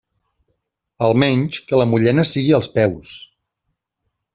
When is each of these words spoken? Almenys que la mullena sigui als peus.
Almenys 1.09 1.61
que 1.69 1.83
la 1.83 1.87
mullena 1.93 2.27
sigui 2.33 2.59
als 2.61 2.73
peus. 2.79 3.17